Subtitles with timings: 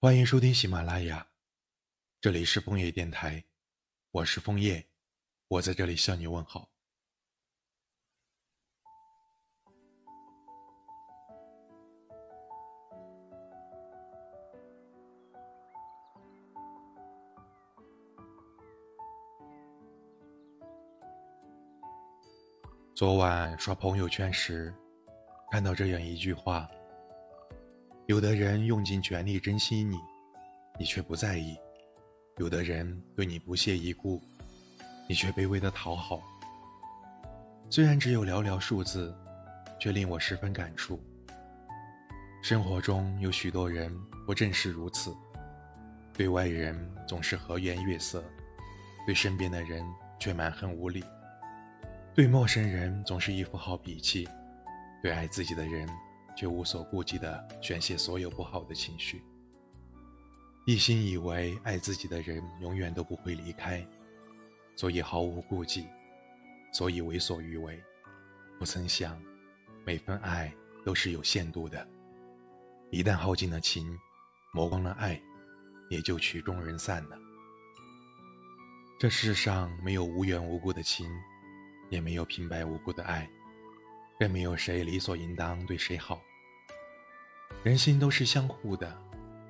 [0.00, 1.26] 欢迎收听喜马拉雅，
[2.20, 3.42] 这里是枫叶电台，
[4.12, 4.86] 我是枫叶，
[5.48, 6.70] 我在这里向你问好。
[22.94, 24.72] 昨晚刷朋友圈时，
[25.50, 26.70] 看到这样一句话。
[28.08, 29.98] 有的人用尽全力珍惜你，
[30.78, 31.54] 你却不在意；
[32.38, 34.18] 有的人对你不屑一顾，
[35.06, 36.22] 你却卑微的讨好。
[37.68, 39.14] 虽然只有寥寥数字，
[39.78, 40.98] 却令我十分感触。
[42.40, 43.94] 生活中有许多人
[44.26, 45.14] 不正是如此，
[46.14, 48.24] 对外人总是和颜悦色，
[49.04, 49.84] 对身边的人
[50.18, 51.02] 却蛮横无理；
[52.14, 54.26] 对陌生人总是一副好脾气，
[55.02, 55.86] 对爱自己的人。
[56.38, 59.20] 却无所顾忌地宣泄所有不好的情绪，
[60.66, 63.84] 一心以为爱自己的人永远都不会离开，
[64.76, 65.88] 所以毫无顾忌，
[66.72, 67.82] 所以为所欲为，
[68.56, 69.20] 不曾想，
[69.84, 71.84] 每份爱都是有限度的，
[72.92, 73.98] 一旦耗尽了情，
[74.54, 75.20] 磨光了爱，
[75.90, 77.18] 也就曲终人散了。
[78.96, 81.10] 这世上没有无缘无故的情，
[81.90, 83.28] 也没有平白无故的爱，
[84.18, 86.20] 更没有谁理所应当对谁好。
[87.62, 88.96] 人心都是相互的，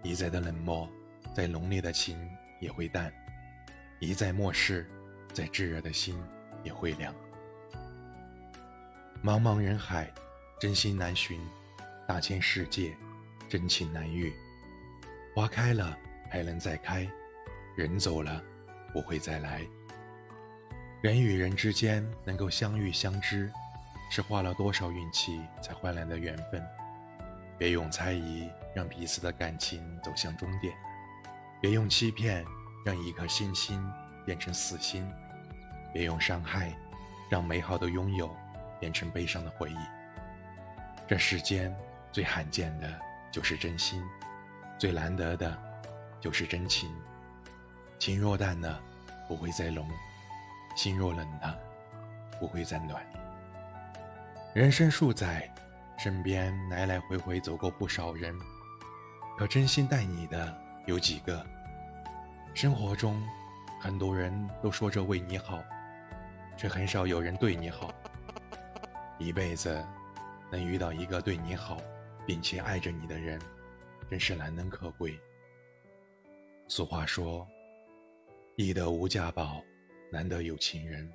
[0.02, 0.88] 一再的冷漠，
[1.34, 2.18] 再浓烈的情
[2.60, 3.10] 也会淡；
[3.98, 4.86] 一再漠视，
[5.32, 6.20] 再炙热的心
[6.62, 7.14] 也会凉。
[9.24, 10.12] 茫茫人海，
[10.60, 11.40] 真心难寻；
[12.06, 12.94] 大千世界，
[13.48, 14.32] 真情难遇。
[15.34, 15.96] 花开了
[16.30, 17.08] 还能再开，
[17.74, 18.42] 人走了
[18.92, 19.66] 不会再来。
[21.00, 23.50] 人与人之间能够相遇相知，
[24.10, 26.64] 是花了多少运气才换来的缘分。
[27.58, 30.72] 别用猜疑让彼此的感情走向终点，
[31.60, 32.44] 别用欺骗
[32.84, 33.84] 让一颗心心
[34.24, 35.10] 变成死心，
[35.92, 36.72] 别用伤害
[37.28, 38.34] 让美好的拥有
[38.78, 39.78] 变成悲伤的回忆。
[41.06, 41.74] 这世间
[42.12, 42.88] 最罕见的
[43.32, 44.02] 就是真心，
[44.78, 45.56] 最难得的
[46.20, 46.94] 就是真情。
[47.98, 48.80] 情若淡了，
[49.26, 49.84] 不会再浓；
[50.76, 51.58] 心若冷了，
[52.38, 53.04] 不会再暖。
[54.58, 55.48] 人生数载。
[55.96, 58.36] 身边来来回回走过不少人，
[59.36, 60.52] 可真心待你的
[60.84, 61.46] 有几个？
[62.54, 63.24] 生活中，
[63.80, 65.62] 很多人都说着为你好，
[66.56, 67.94] 却很少有人对你好。
[69.16, 69.80] 一辈子
[70.50, 71.80] 能遇到一个对你好，
[72.26, 73.40] 并且爱着你的人，
[74.10, 75.16] 真是难能可贵。
[76.66, 77.46] 俗话说
[78.58, 79.62] ：“易得无价宝，
[80.10, 81.08] 难得有情人。”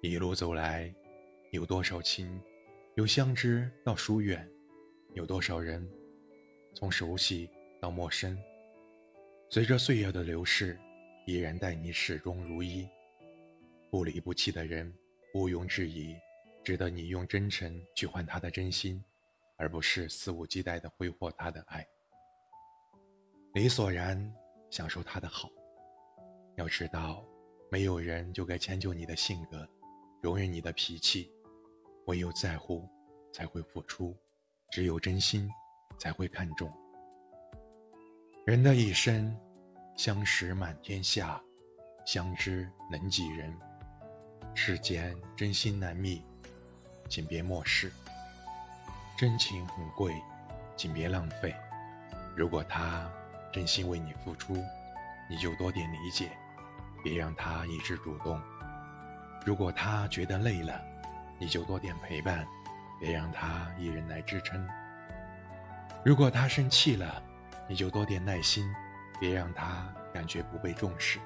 [0.00, 0.90] 一路走来，
[1.50, 2.40] 有多少情？
[2.96, 4.46] 由相知到疏远，
[5.14, 5.88] 有多少人
[6.74, 7.48] 从熟悉
[7.80, 8.36] 到陌生？
[9.48, 10.78] 随着岁月的流逝，
[11.26, 12.86] 依然待你始终如一，
[13.90, 14.92] 不离不弃的人，
[15.32, 16.14] 毋庸置疑，
[16.62, 19.02] 值得你用真诚去换他的真心，
[19.56, 21.86] 而不是肆无忌惮地挥霍他的爱，
[23.54, 24.20] 理所然
[24.70, 25.48] 享受他的好。
[26.56, 27.24] 要知道，
[27.70, 29.66] 没有人就该迁就你的性格，
[30.20, 31.32] 容忍你的脾气。
[32.08, 32.88] 唯有在乎，
[33.34, 34.16] 才会付出；
[34.70, 35.46] 只有真心，
[35.98, 36.72] 才会看重。
[38.46, 39.38] 人的一生，
[39.94, 41.38] 相识满天下，
[42.06, 43.54] 相知能几人？
[44.54, 46.24] 世间真心难觅，
[47.10, 47.92] 请别漠视。
[49.18, 50.14] 真情很贵，
[50.78, 51.54] 请别浪费。
[52.34, 53.06] 如果他
[53.52, 54.56] 真心为你付出，
[55.28, 56.30] 你就多点理解，
[57.04, 58.40] 别让他一直主动。
[59.44, 60.82] 如果他觉得累了，
[61.38, 62.46] 你就多点陪伴，
[62.98, 64.66] 别让他一人来支撑。
[66.04, 67.22] 如果他生气了，
[67.68, 68.72] 你就多点耐心，
[69.20, 71.18] 别让他感觉不被重视。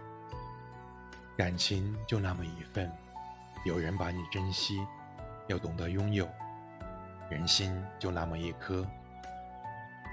[1.37, 2.93] 感情就那么一份，
[3.65, 4.87] 有人把你珍惜，
[5.49, 6.27] 要懂得拥有；
[7.31, 8.87] 人心就那么一颗，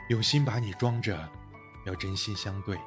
[0.09, 1.17] 有心把你装着，
[1.85, 2.79] 要真心相对。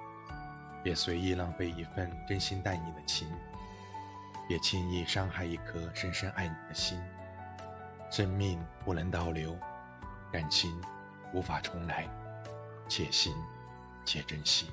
[0.83, 3.29] 别随意浪费一份真心待你的情。
[4.53, 7.01] 别轻易伤害一颗深深爱你的心。
[8.11, 9.59] 生命不能倒流，
[10.31, 10.79] 感情
[11.33, 12.07] 无法重来，
[12.87, 13.35] 且行
[14.05, 14.71] 且珍惜。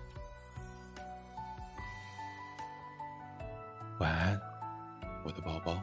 [4.01, 4.41] 晚安，
[5.23, 5.81] 我的宝宝。